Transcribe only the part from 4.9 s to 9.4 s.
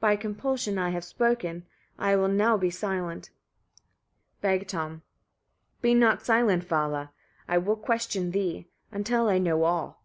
17. "Be not silent, Vala! I will question thee, until I